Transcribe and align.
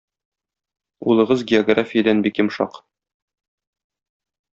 Улыгыз 1.11 1.43
географиядән 1.51 2.23
бик 2.29 2.41
йомшак. 2.43 2.81